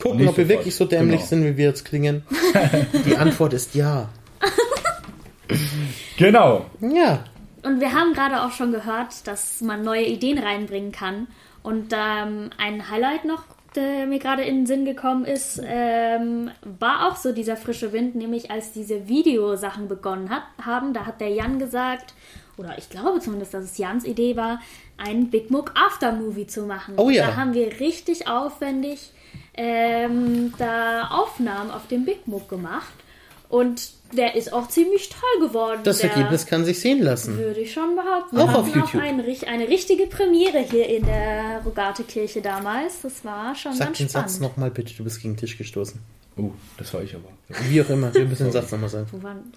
[0.00, 1.28] Gucken, ob wir wirklich so dämlich Genau.
[1.28, 2.22] sind, wie wir jetzt klingen.
[3.04, 4.08] die Antwort ist ja.
[6.16, 6.66] genau.
[6.80, 7.24] Ja.
[7.62, 11.26] Und wir haben gerade auch schon gehört, dass man neue Ideen reinbringen kann.
[11.62, 13.42] Und ähm, ein Highlight noch,
[13.76, 18.14] der mir gerade in den Sinn gekommen ist, ähm, war auch so dieser frische Wind,
[18.14, 20.94] nämlich als diese Videosachen begonnen hat, haben.
[20.94, 22.14] Da hat der Jan gesagt,
[22.60, 24.60] oder ich glaube zumindest, dass es Jans Idee war,
[24.98, 26.94] einen Big Mook Aftermovie zu machen.
[26.98, 27.28] Oh ja.
[27.28, 29.12] Da haben wir richtig aufwendig
[29.54, 32.92] ähm, da Aufnahmen auf dem Big Mook gemacht.
[33.48, 35.80] Und der ist auch ziemlich toll geworden.
[35.82, 37.36] Das der, Ergebnis kann sich sehen lassen.
[37.36, 38.38] würde ich schon behaupten.
[38.38, 38.94] Auch auf YouTube.
[38.94, 43.00] Auch ein, eine richtige Premiere hier in der Rogate-Kirche damals.
[43.02, 44.30] Das war schon Sag ganz den spannend.
[44.30, 45.98] Satz nochmal bitte, du bist gegen den Tisch gestoßen.
[46.36, 47.28] Oh, das war ich aber.
[47.68, 49.08] Wie auch immer, wir müssen den Satz nochmal sagen.
[49.10, 49.52] Wo waren,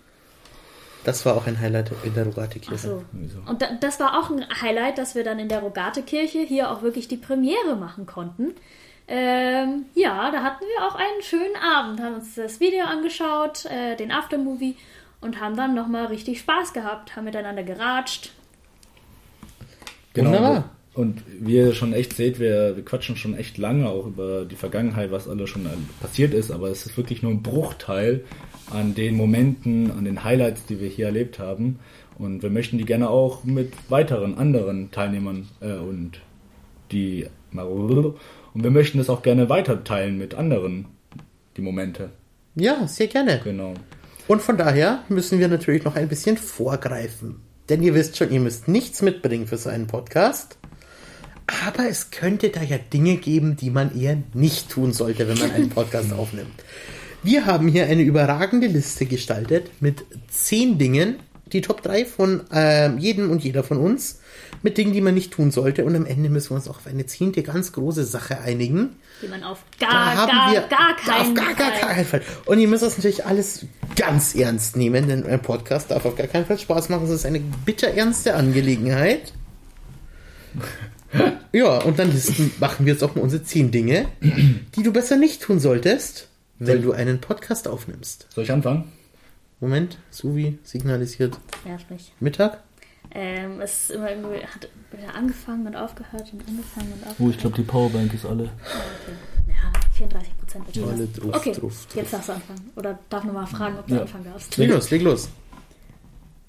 [1.03, 2.77] Das war auch ein Highlight in der Rogate-Kirche.
[2.77, 3.03] so.
[3.45, 6.81] Und da, das war auch ein Highlight, dass wir dann in der Rogate-Kirche hier auch
[6.81, 8.53] wirklich die Premiere machen konnten.
[9.07, 13.97] Ähm, ja, da hatten wir auch einen schönen Abend, haben uns das Video angeschaut, äh,
[13.97, 14.77] den Aftermovie
[15.19, 18.31] und haben dann nochmal richtig Spaß gehabt, haben miteinander geratscht.
[20.15, 20.69] Wunderbar.
[20.93, 24.55] Und wie ihr schon echt seht, wir, wir quatschen schon echt lange auch über die
[24.55, 25.67] Vergangenheit, was alles schon
[25.99, 28.23] passiert ist, aber es ist wirklich nur ein Bruchteil
[28.69, 31.79] an den Momenten, an den Highlights, die wir hier erlebt haben.
[32.19, 36.21] Und wir möchten die gerne auch mit weiteren anderen Teilnehmern äh, und
[36.91, 40.85] die und wir möchten das auch gerne weiter teilen mit anderen,
[41.55, 42.09] die Momente.
[42.55, 43.41] Ja, sehr gerne.
[43.43, 43.73] Genau.
[44.27, 47.41] Und von daher müssen wir natürlich noch ein bisschen vorgreifen.
[47.69, 50.57] Denn ihr wisst schon, ihr müsst nichts mitbringen für so einen Podcast.
[51.47, 55.51] Aber es könnte da ja Dinge geben, die man eher nicht tun sollte, wenn man
[55.51, 56.63] einen Podcast aufnimmt.
[57.21, 61.19] Wir haben hier eine überragende Liste gestaltet mit zehn Dingen,
[61.53, 64.19] die Top 3 von ähm, jedem und jeder von uns,
[64.61, 65.85] mit Dingen, die man nicht tun sollte.
[65.85, 68.97] Und am Ende müssen wir uns auch auf eine zehnte ganz große Sache einigen.
[69.21, 71.89] Die man auf gar, gar, wir gar keinen auf gar, gar, Fall.
[71.89, 72.21] keinen Fall.
[72.45, 76.27] Und ihr müsst das natürlich alles ganz ernst nehmen, denn ein Podcast darf auf gar
[76.27, 77.05] keinen Fall Spaß machen.
[77.05, 79.33] Es ist eine bitterernste Angelegenheit.
[81.55, 85.17] Ja, und dann listen, machen wir jetzt auch mal unsere zehn Dinge, die du besser
[85.17, 88.25] nicht tun solltest, wenn du einen Podcast aufnimmst.
[88.33, 88.91] Soll ich anfangen?
[89.59, 92.11] Moment, Suvi signalisiert Ja, sprich.
[92.19, 92.63] Mittag.
[93.11, 97.15] Ähm, es ist immer irgendwie, hat wieder angefangen und aufgehört und angefangen und aufgehört.
[97.19, 98.45] Oh, ich glaube, die Powerbank ist alle.
[99.47, 101.13] Ja, 34 Prozent wird Alle schon.
[101.31, 101.87] drauf, Okay, drauf, drauf.
[101.95, 102.71] jetzt darfst du anfangen.
[102.75, 104.01] Oder darf nochmal fragen, ob du Ja.
[104.01, 104.57] anfangen darfst.
[104.57, 105.29] Leg los, leg los.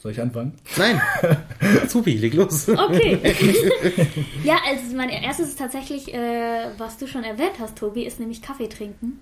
[0.05, 0.53] Soll ich anfangen?
[0.77, 1.01] Nein,
[1.89, 2.69] Suvi, leg los.
[2.69, 3.19] Okay.
[4.45, 8.43] ja, also mein erstes ist tatsächlich, äh, was du schon erwähnt hast, Tobi, ist nämlich
[8.43, 9.19] Kaffee trinken.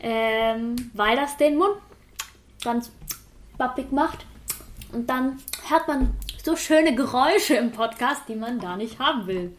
[0.00, 1.76] Ähm, weil das den Mund
[2.64, 2.90] ganz
[3.56, 4.26] bappig macht.
[4.90, 9.54] Und dann hört man so schöne Geräusche im Podcast, die man gar nicht haben will.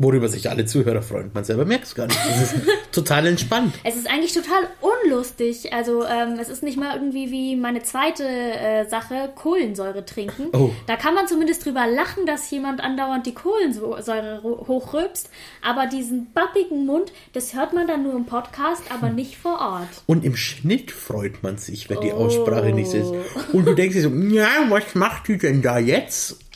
[0.00, 1.30] Worüber sich alle Zuhörer freuen.
[1.34, 2.18] Man selber merkt es gar nicht.
[2.24, 2.54] Das ist
[2.92, 3.74] total entspannt.
[3.82, 5.72] Es ist eigentlich total unlustig.
[5.72, 10.46] Also ähm, es ist nicht mal irgendwie wie meine zweite äh, Sache, Kohlensäure trinken.
[10.52, 10.70] Oh.
[10.86, 15.30] Da kann man zumindest drüber lachen, dass jemand andauernd die Kohlensäure hochrülpst.
[15.62, 19.88] Aber diesen bappigen Mund, das hört man dann nur im Podcast, aber nicht vor Ort.
[20.06, 22.26] Und im Schnitt freut man sich, wenn die Oh.
[22.26, 23.12] Aussprache nicht ist.
[23.52, 26.36] Und du denkst dir so, ja, was macht die denn da jetzt?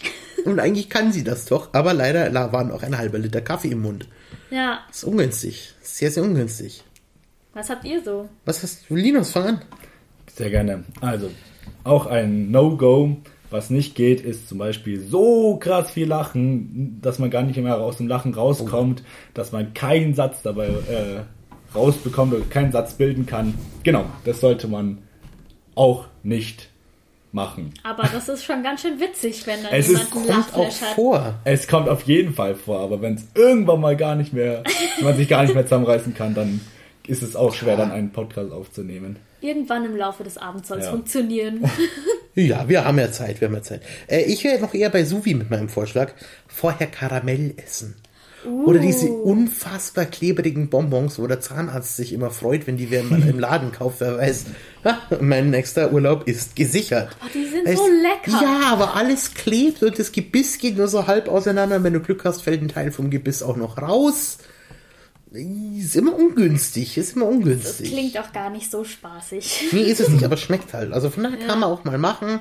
[0.45, 3.69] Und eigentlich kann sie das doch, aber leider la- war noch ein halber Liter Kaffee
[3.69, 4.09] im Mund.
[4.51, 5.75] Ja, Das ist ungünstig.
[5.81, 6.83] Sehr, sehr ungünstig.
[7.55, 8.29] was habt ihr so?
[8.45, 8.97] Was hast du?
[8.97, 9.63] Linus, fang an.
[10.35, 10.85] Sehr gerne.
[11.01, 11.31] Also,
[11.85, 13.17] auch ein No-Go.
[13.51, 17.77] Was nicht geht, ist zum Beispiel so krass viel Lachen, dass man gar nicht mehr
[17.77, 19.03] aus dem Lachen rauskommt,
[19.35, 21.21] dass man keinen Satz dabei äh,
[21.75, 23.53] rausbekommt oder keinen Satz bilden kann.
[23.83, 24.99] Genau, das sollte man
[25.75, 26.71] auch nicht
[27.33, 27.73] machen.
[27.83, 30.81] Aber das ist schon ganz schön witzig, wenn dann Es ist- jemand einen Kommt auch
[30.81, 30.95] hat.
[30.95, 31.35] vor.
[31.45, 34.63] Es kommt auf jeden Fall vor, aber wenn es irgendwann mal gar nicht mehr,
[34.99, 36.61] wenn man sich gar nicht mehr zusammenreißen kann, dann
[37.07, 39.17] ist es auch schwer, dann einen Podcast aufzunehmen.
[39.41, 40.91] Irgendwann im Laufe des Abends soll es Ja.
[40.93, 41.65] funktionieren.
[42.35, 43.83] Ja, wir haben ja Zeit, wir haben ja Zeit.
[44.07, 46.13] Äh, ich wäre noch eher bei Suvi mit meinem Vorschlag.
[46.49, 47.95] Vorher Karamell essen.
[48.45, 53.23] Oder diese unfassbar klebrigen Bonbons, wo der Zahnarzt sich immer freut, wenn die wer mal
[53.27, 54.47] im Laden kauft, wer weiß,
[54.85, 57.17] ha, mein nächster Urlaub ist gesichert.
[57.23, 58.43] Oh, die sind Weißt- so lecker.
[58.43, 61.83] Ja, aber alles klebt und das Gebiss geht nur so halb auseinander.
[61.85, 64.39] Wenn du Glück hast, fällt ein Teil vom Gebiss auch noch raus.
[65.31, 67.91] Ist immer ungünstig, ist immer Das ungünstig.
[67.91, 69.69] klingt auch gar nicht so spaßig.
[69.73, 70.93] Nee, ist es nicht, aber schmeckt halt.
[70.93, 72.41] Also von daher kann man auch mal machen.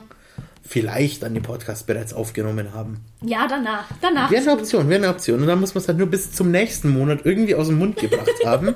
[0.63, 2.99] Vielleicht dann den Podcast bereits aufgenommen haben.
[3.23, 3.85] Ja, danach.
[3.99, 4.29] Danach.
[4.29, 4.59] Wäre ist eine.
[4.59, 5.41] Option, wäre eine Option.
[5.41, 7.97] Und dann muss man es halt nur bis zum nächsten Monat irgendwie aus dem Mund
[7.97, 8.75] gebracht haben.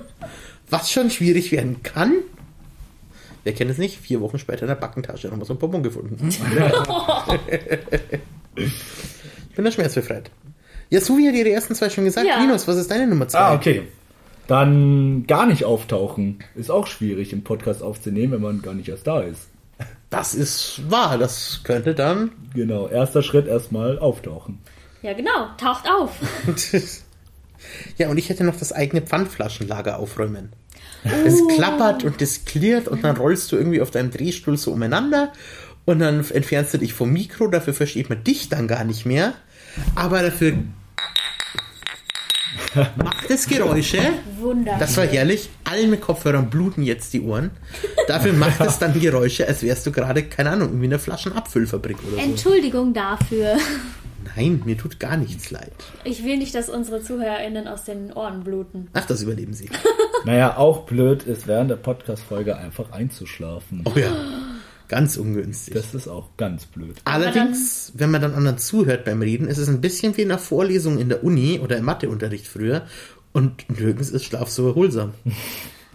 [0.69, 2.13] Was schon schwierig werden kann.
[3.43, 3.99] Wer kennt es nicht?
[3.99, 6.27] Vier Wochen später in der Backentasche nochmal so ein Bonbon gefunden.
[8.57, 10.31] ich bin da schmerzbefreit.
[10.89, 12.25] Ja, so wie ja die ersten zwei schon gesagt.
[12.27, 12.39] Ja.
[12.39, 13.39] Linus, was ist deine Nummer zwei?
[13.39, 13.83] Ah, okay.
[14.47, 16.39] Dann gar nicht auftauchen.
[16.55, 19.49] Ist auch schwierig, im Podcast aufzunehmen, wenn man gar nicht erst da ist.
[20.15, 21.17] Das ist wahr.
[21.17, 22.31] Das könnte dann.
[22.53, 24.59] Genau, erster Schritt erstmal auftauchen.
[25.01, 25.49] Ja, genau.
[25.57, 26.11] Taucht auf.
[27.97, 30.53] ja, und ich hätte noch das eigene Pfandflaschenlager aufräumen.
[31.03, 35.33] Es klappert und das klirrt und dann rollst du irgendwie auf deinem Drehstuhl so umeinander
[35.83, 39.33] und dann entfernst du dich vom Mikro, dafür versteht man dich dann gar nicht mehr,
[39.95, 40.53] aber dafür
[42.95, 43.99] macht es Geräusche.
[44.39, 44.79] Wunderbar.
[44.79, 45.49] Das war herrlich.
[45.75, 47.51] Allen mit Kopfhörern bluten jetzt die Ohren.
[48.07, 51.97] Dafür macht es dann Geräusche, als wärst du gerade, keine Ahnung, irgendwie in einer Flaschenabfüllfabrik
[52.07, 52.29] oder so.
[52.29, 53.57] Entschuldigung dafür.
[54.37, 55.73] Nein, mir tut gar nichts leid.
[56.05, 58.87] Ich will nicht, dass unsere ZuhörerInnen aus den Ohren bluten.
[58.93, 59.69] Ach, das überleben sie.
[60.23, 63.83] Naja, auch blöd ist während der Podcast-Folge einfach einzuschlafen.
[63.83, 64.11] Oh ja,
[64.87, 65.73] ganz ungünstig.
[65.73, 66.95] Das ist auch ganz blöd.
[67.03, 70.39] Allerdings, wenn man dann anderen zuhört beim Reden, ist es ein bisschen wie in einer
[70.39, 72.83] Vorlesung in der Uni oder im Matheunterricht früher.
[73.35, 75.13] Und nirgends ist Schlaf so erholsam.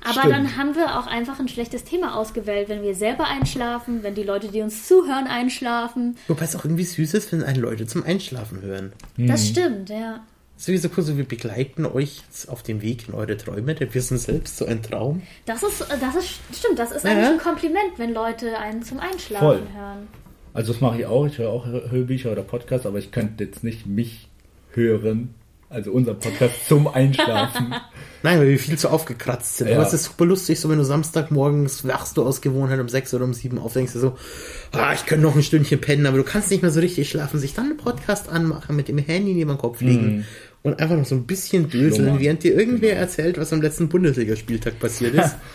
[0.03, 0.33] Aber Stimmt.
[0.35, 4.23] dann haben wir auch einfach ein schlechtes Thema ausgewählt, wenn wir selber einschlafen, wenn die
[4.23, 6.17] Leute, die uns zuhören, einschlafen.
[6.29, 8.93] Wobei es auch irgendwie süß ist, wenn einen Leute zum Einschlafen hören.
[9.17, 10.21] Das stimmt, ja.
[10.57, 14.19] Sowieso cool, so wir begleiten euch auf dem Weg in eure Träume, denn wir sind
[14.19, 15.23] selbst so ein Traum.
[15.47, 17.11] Das ist, das ist, stimmt, das ist Ja.
[17.13, 19.63] eigentlich ein Kompliment, wenn Leute einen zum Einschlafen Voll.
[19.75, 20.09] hören.
[20.53, 21.25] Also das mache ich auch.
[21.27, 24.29] Ich höre auch Hör- Hörbücher oder Podcasts, aber ich könnte jetzt nicht mich
[24.73, 25.35] hören,
[25.71, 27.75] also unser Podcast zum Einschlafen.
[28.23, 29.69] Nein, weil wir viel zu aufgekratzt sind.
[29.69, 29.77] Ja.
[29.77, 33.15] Aber es ist super lustig, so wenn du Samstagmorgens wachst du aus Gewohnheit um sechs
[33.15, 34.17] oder um sieben auf, denkst du so,
[34.73, 37.39] ah, ich könnte noch ein Stündchen pennen, aber du kannst nicht mehr so richtig schlafen,
[37.39, 40.27] sich dann einen Podcast anmachen, mit dem Handy neben den Kopf legen
[40.63, 44.79] und einfach noch so ein bisschen döseln, während dir irgendwer erzählt, was am letzten Bundesligaspieltag
[44.79, 45.37] passiert ist.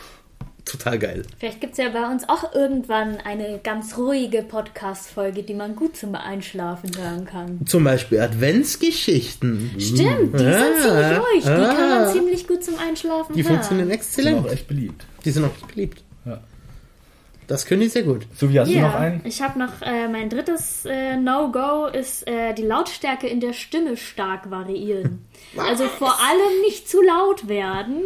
[0.66, 1.22] Total geil.
[1.38, 5.96] Vielleicht gibt es ja bei uns auch irgendwann eine ganz ruhige Podcast-Folge, die man gut
[5.96, 7.60] zum Einschlafen hören kann.
[7.68, 9.72] Zum Beispiel Adventsgeschichten.
[9.80, 11.44] Stimmt, die Ah, sind ziemlich ruhig.
[11.44, 12.00] Die kann ah.
[12.06, 13.54] man ziemlich gut zum Einschlafen Die hören.
[13.54, 14.40] funktionieren Sind exzellent.
[14.48, 15.06] auch echt beliebt.
[15.24, 16.04] Die sind auch beliebt.
[16.26, 16.42] Ja.
[17.48, 18.26] Das können die sehr gut.
[18.36, 19.22] So, wie hast du Ja, noch einen?
[19.24, 23.98] ich habe noch äh, mein drittes äh, No-Go ist äh, die Lautstärke in der Stimme
[23.98, 25.26] stark variieren.
[25.58, 28.02] also vor allem nicht zu laut werden,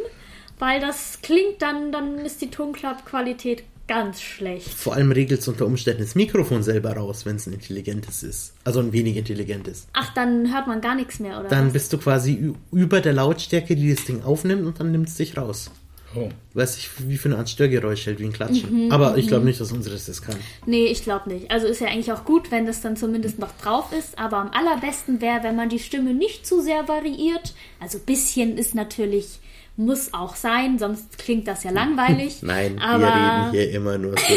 [0.59, 4.69] weil das klingt dann, dann ist die Tonqualität ganz schlecht.
[4.69, 8.53] Vor allem regelt es unter Umständen das Mikrofon selber raus, wenn es ein intelligentes ist.
[8.63, 9.87] Also ein wenig intelligentes.
[9.93, 11.49] Ach, dann hört man gar nichts mehr, oder?
[11.49, 11.73] Dann was?
[11.73, 15.35] bist du quasi über der Lautstärke, die das Ding aufnimmt und dann nimmt es dich
[15.35, 15.71] raus.
[16.15, 16.29] Oh.
[16.53, 18.91] Weiß ich, wie für eine Art Störgeräusch hält, wie ein Mhm, Klatschen.
[18.91, 20.35] Aber ich glaube nicht, dass unseres das kann.
[20.65, 21.51] Nee, ich glaube nicht.
[21.51, 24.17] Also ist ja eigentlich auch gut, wenn das dann zumindest noch drauf ist.
[24.17, 27.53] Aber am allerbesten wäre, wenn man die Stimme nicht zu sehr variiert.
[27.79, 29.39] Also bisschen ist natürlich,
[29.79, 32.39] muss auch sein, sonst klingt das ja langweilig.
[32.41, 34.35] Nein, aber wir reden hier immer nur so.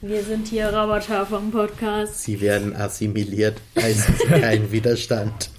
[0.00, 2.22] wir sind hier Roboter vom Podcast.
[2.22, 5.50] Sie werden assimiliert, Sie keinen Widerstand.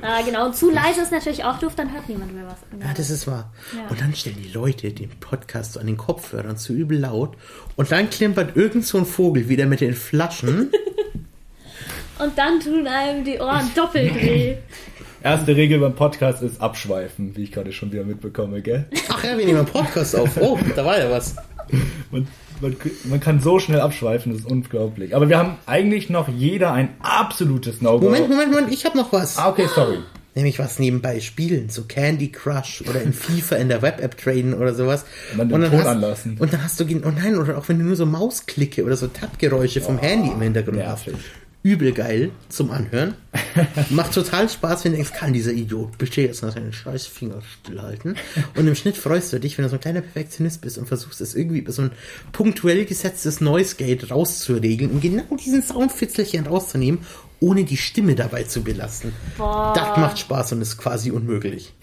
[0.00, 2.58] Ah, genau, und zu leise ist natürlich auch doof, dann hört niemand mehr was.
[2.80, 3.52] Ja, das ist wahr.
[3.76, 3.88] Ja.
[3.88, 7.36] Und dann stellen die Leute den Podcast so an den Kopfhörern zu übel laut
[7.74, 10.70] und dann klimpert irgend so ein Vogel wieder mit den Flaschen.
[12.18, 14.56] Und dann tun einem die Ohren doppelt weh.
[15.26, 18.84] Erste Regel beim Podcast ist abschweifen, wie ich gerade schon wieder mitbekomme, gell?
[19.08, 20.36] Ach ja, wir nehmen einen Podcast auf.
[20.40, 21.34] Oh, da war ja was.
[22.12, 22.28] Man,
[22.60, 25.16] man, man kann so schnell abschweifen, das ist unglaublich.
[25.16, 28.04] Aber wir haben eigentlich noch jeder ein absolutes No-Go.
[28.04, 29.36] Moment, Moment, Moment, ich habe noch was.
[29.36, 29.98] Ah, okay, sorry.
[30.36, 34.74] Nämlich was nebenbei spielen, so Candy Crush oder in FIFA in der Web-App traden oder
[34.74, 35.06] sowas.
[35.32, 36.36] Und dann den Ton hast, anlassen.
[36.38, 39.08] Und dann hast du, oh nein, oder auch wenn du nur so Mausklicke oder so
[39.08, 41.06] Tappgeräusche vom Handy im Hintergrund hast.
[41.66, 43.14] Übel geil zum Anhören.
[43.90, 47.42] Macht total Spaß, wenn du denkst, kann dieser Idiot bitte jetzt noch seinen scheiß Finger
[47.42, 48.14] stillhalten.
[48.54, 51.20] Und im Schnitt freust du dich, wenn du so ein kleiner Perfektionist bist und versuchst
[51.20, 51.90] es irgendwie über so ein
[52.30, 57.00] punktuell gesetztes Noise Gate rauszuregeln, um genau diesen Soundfitzelchen rauszunehmen,
[57.40, 59.12] ohne die Stimme dabei zu belasten.
[59.36, 59.72] Boah.
[59.74, 61.74] Das macht Spaß und ist quasi unmöglich.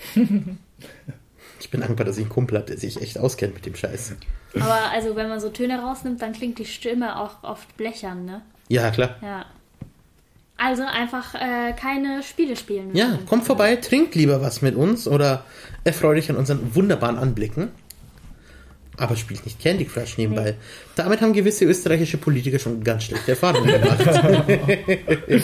[1.59, 4.13] ich bin dankbar, dass ich einen Kumpel habe, der sich echt auskennt mit dem Scheiß.
[4.55, 8.43] Aber also, wenn man so Töne rausnimmt, dann klingt die Stimme auch oft blechern, ne?
[8.69, 9.17] Ja, klar.
[9.21, 9.45] Ja.
[10.63, 12.95] Also einfach äh, keine Spiele spielen.
[12.95, 15.43] Ja, kommt vorbei, trinkt lieber was mit uns oder
[15.83, 17.71] erfreut dich an unseren wunderbaren Anblicken.
[18.95, 20.55] Aber spielt nicht Candy Crush nebenbei.
[20.95, 23.99] Damit haben gewisse österreichische Politiker schon ganz schlechte Erfahrungen gemacht.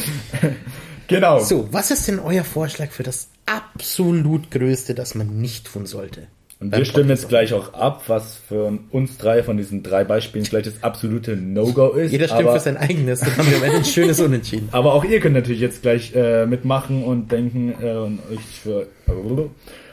[1.10, 1.40] Genau.
[1.40, 6.28] so, was ist denn euer Vorschlag für das absolut Größte, das man nicht tun sollte.
[6.62, 10.44] Und wir stimmen jetzt gleich auch ab, was für uns drei von diesen drei Beispielen
[10.44, 12.12] vielleicht das absolute No-Go ist.
[12.12, 14.68] Jeder stimmt aber, für sein eigenes, dann haben wir am Ende ein schönes Unentschieden.
[14.74, 18.88] aber auch ihr könnt natürlich jetzt gleich äh, mitmachen und denken äh, und euch für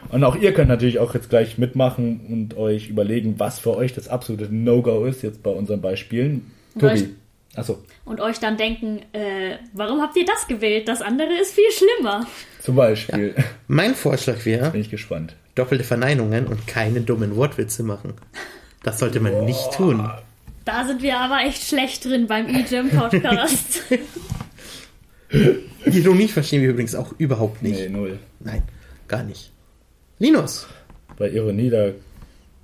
[0.09, 3.93] und auch ihr könnt natürlich auch jetzt gleich mitmachen und euch überlegen, was für euch
[3.95, 6.51] das absolute No-Go ist jetzt bei unseren Beispielen.
[6.79, 7.11] Tobi.
[7.55, 10.89] Achso, Und euch dann denken, äh, warum habt ihr das gewählt?
[10.89, 12.27] Das andere ist viel schlimmer.
[12.61, 13.35] zum Beispiel.
[13.67, 15.35] Mein Vorschlag wäre, Bin ich gespannt.
[15.57, 18.15] Doppelte Verneinungen und keine dummen Wortwitze machen.
[18.85, 20.09] Das sollte man nicht tun.
[20.65, 23.83] Da sind wir aber echt schlecht drin beim E-Gym-Podcast.
[25.87, 27.79] Ironie verstehen wir übrigens auch überhaupt nicht.
[27.79, 28.19] Nee, null.
[28.41, 28.63] Nein,
[29.09, 29.53] gar nicht.
[30.19, 30.67] Linus.
[31.19, 31.91] Bei Ironie, da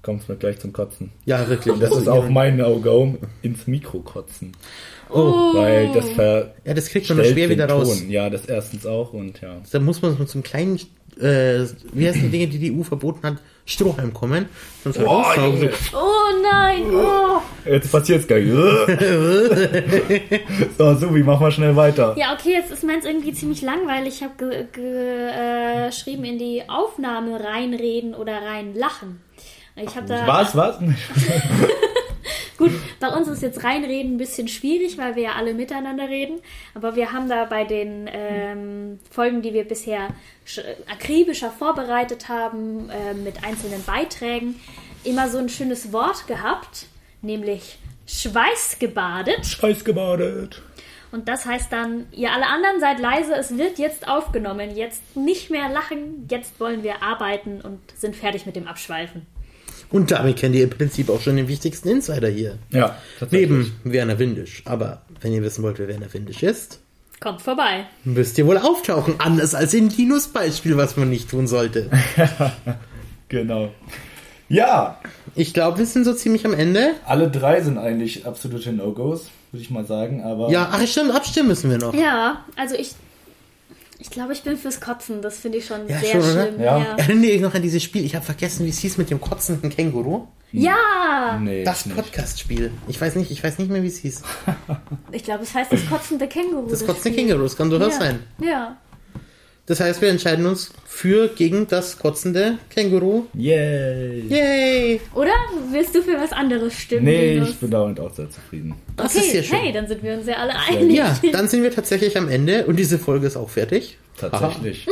[0.02, 1.12] kommt es mir gleich zum Kotzen.
[1.24, 1.78] Ja, wirklich.
[1.78, 4.52] Das ist auch mein No-Go, ins Mikro kotzen.
[5.10, 5.54] Oh.
[5.54, 7.98] Weil das verstellt Ja, das kriegt man nur schwer wieder raus.
[7.98, 8.10] Ton.
[8.10, 9.60] Ja, das erstens auch und ja.
[9.70, 10.80] Da muss man so zum kleinen,
[11.20, 14.48] äh, wie heißen die Dinge, die die EU verboten hat, Strohhalm kommen.
[14.84, 15.60] Und so raussaugen.
[15.60, 15.70] Junge.
[15.92, 17.40] oh nein, oh.
[17.68, 18.48] Jetzt passiert's gleich.
[20.78, 22.16] so, Subi, mach mal schnell weiter.
[22.18, 24.14] Ja, okay, jetzt ist meins irgendwie ziemlich langweilig.
[24.16, 29.20] Ich habe ge ge äh, geschrieben in die Aufnahme reinreden oder reinlachen.
[29.76, 30.26] Ich habe da.
[30.26, 30.78] Was, was?
[32.62, 32.70] Gut,
[33.00, 36.40] bei uns ist jetzt reinreden ein bisschen schwierig, weil wir ja alle miteinander reden.
[36.74, 40.10] Aber wir haben da bei den ähm, Folgen, die wir bisher
[40.46, 44.60] sch- akribischer vorbereitet haben, äh, mit einzelnen Beiträgen,
[45.02, 46.86] immer so ein schönes Wort gehabt,
[47.20, 49.44] nämlich schweißgebadet.
[49.44, 50.62] Scheiß gebadet.
[51.10, 55.50] Und das heißt dann, ihr alle anderen seid leise, es wird jetzt aufgenommen, jetzt nicht
[55.50, 59.26] mehr lachen, jetzt wollen wir arbeiten und sind fertig mit dem Abschweifen.
[59.92, 62.58] Und damit kennt ihr im Prinzip auch schon den wichtigsten Insider hier.
[62.70, 62.96] Ja.
[63.30, 64.62] Neben Werner Windisch.
[64.64, 66.80] Aber wenn ihr wissen wollt, wer Werner Windisch ist,
[67.20, 67.86] Kommt vorbei.
[68.04, 69.14] müsst ihr wohl auftauchen.
[69.18, 71.88] Anders als in Linus Beispiel, was man nicht tun sollte.
[73.28, 73.70] Genau.
[74.48, 74.98] Ja,
[75.34, 76.90] Ich glaube, wir sind so ziemlich am Ende.
[77.06, 81.48] alle drei sind eigentlich absolute No-Gos, würde ich mal sagen, aber Ja, ach stimmt, abstimmen
[81.48, 81.94] müssen wir noch.
[81.94, 82.92] Ja, also ich.
[83.98, 85.22] Ich glaube, ich bin fürs Kotzen.
[85.22, 86.60] Das finde ich schon Ja, sehr schon, schlimm.
[86.60, 86.78] Ja.
[86.78, 86.96] Ja.
[86.96, 88.04] Erinnert ihr euch noch an dieses Spiel?
[88.04, 90.26] Ich habe vergessen, wie es hieß mit dem kotzenden Känguru.
[90.52, 91.38] ja.
[91.40, 91.88] nee, Das.
[91.88, 92.72] Podcast-Spiel.
[92.88, 94.22] Ich weiß nicht, ich weiß nicht mehr, wie es hieß.
[95.12, 96.68] Ich glaube, es heißt das kotzende Känguru.
[96.68, 97.26] Das kotzende Spiel.
[97.28, 98.00] Känguru, das kann durchaus ja.
[98.00, 98.20] sein.
[98.40, 98.76] Ja.
[99.66, 103.26] Das heißt, wir entscheiden uns für gegen das kotzende Känguru.
[103.32, 104.24] Yay.
[104.28, 105.00] Yay!
[105.14, 105.30] Oder
[105.70, 107.04] willst du für was anderes stimmen?
[107.04, 107.50] Nee, Linus?
[107.50, 108.74] ich bin damit auch sehr zufrieden.
[108.96, 109.58] Das okay, ist sehr schön.
[109.58, 110.96] hey, dann sind wir uns ja alle einig.
[110.96, 113.98] Ja, dann sind wir tatsächlich am Ende und diese Folge ist auch fertig.
[114.18, 114.86] Tatsächlich.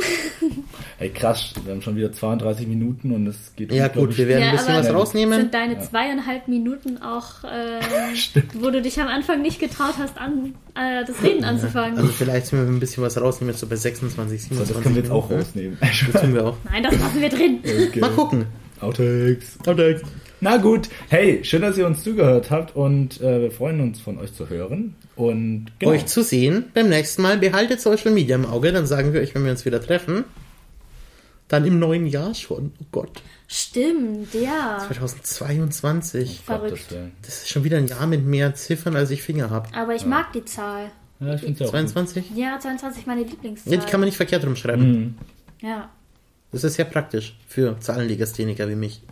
[0.98, 4.42] Ey, krass, wir haben schon wieder 32 Minuten und es geht Ja, gut, wir werden
[4.42, 5.38] ein Ja, bisschen aber was rausnehmen.
[5.40, 8.14] Sind deine zweieinhalb Minuten auch, ähm,
[8.54, 11.98] wo du dich am Anfang nicht getraut hast, an, äh, das Reden anzufangen?
[11.98, 14.82] Also vielleicht wenn wir ein bisschen was rausnehmen, jetzt so bei 26, So, 27 das
[14.82, 15.46] können wir jetzt auch Minuten.
[15.46, 15.78] rausnehmen.
[16.12, 16.56] Das tun wir auch.
[16.64, 17.58] Nein, das lassen wir drin.
[17.88, 18.00] Okay.
[18.00, 18.46] Mal gucken.
[18.80, 19.58] Outtakes.
[19.66, 20.02] Outtakes.
[20.42, 24.16] Na gut, hey, schön, dass ihr uns zugehört habt und äh, wir freuen uns von
[24.18, 24.94] euch zu hören.
[25.20, 25.92] Und genau.
[25.92, 27.38] Euch zu sehen beim nächsten Mal.
[27.38, 30.24] Behaltet Social Media im Auge, dann sagen wir euch, wenn wir uns wieder treffen.
[31.48, 32.72] Dann im neuen Jahr schon.
[32.80, 34.78] Oh Gott, Stimmt, ja.
[34.86, 36.46] 2022.
[36.46, 36.94] Gottes Verrückt.
[37.22, 39.68] Das ist schon wieder ein Jahr mit mehr Ziffern, als ich Finger habe.
[39.74, 40.92] Aber ich mag die Zahl.
[41.18, 41.70] Ja, ich finde ja auch.
[41.70, 42.30] 22?
[42.36, 43.72] Ja, 22 meine Lieblingszahl.
[43.72, 44.90] Ja, die kann man nicht verkehrt rumschreiben.
[44.90, 45.14] Mhm.
[45.60, 45.90] Ja.
[46.52, 49.02] Das ist sehr praktisch für Zahlenlegastheniker wie mich.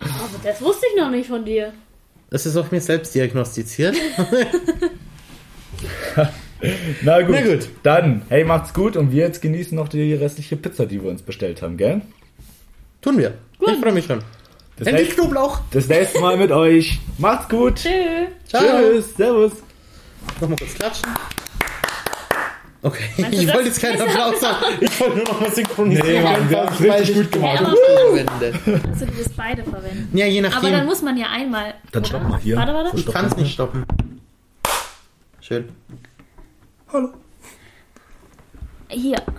[0.00, 1.72] Aber das wusste ich noch nicht von dir.
[2.30, 3.96] Das ist auch mir selbst diagnostiziert.
[7.02, 7.34] Na gut.
[7.34, 7.68] Na gut.
[7.82, 11.22] Dann, hey, macht's gut und wir jetzt genießen noch die restliche Pizza, die wir uns
[11.22, 12.02] bestellt haben, gell?
[13.00, 13.34] Tun wir.
[13.60, 14.22] Ich freue mich schon.
[14.76, 15.60] Das, Endlich nächste, Knoblauch.
[15.72, 16.98] das nächste Mal mit euch.
[17.18, 17.76] Macht's gut.
[17.76, 17.88] Tschö.
[18.46, 18.62] Ciao.
[18.62, 19.14] Tschüss.
[19.16, 19.52] Servus.
[20.40, 21.08] Nochmal kurz klatschen.
[22.82, 24.00] Okay, Meinst ich wollte jetzt keinen?
[24.00, 24.64] Applaus haben.
[24.80, 26.08] Ich wollte nur noch mal synchronisieren.
[26.08, 27.58] Nee, Mann, wir haben's richtig gut gemacht.
[27.62, 30.16] Also du wirst beide verwenden.
[30.16, 30.86] Ja, je Aber dann nachdem.
[30.86, 31.74] muss man ja einmal.
[31.92, 32.56] Dann stopp mal hier.
[32.56, 32.96] Warte, warte.
[32.96, 33.84] Ich kann es nicht stoppen.
[35.42, 35.68] Schön.
[36.92, 37.10] Hallo.
[38.88, 39.22] Hier.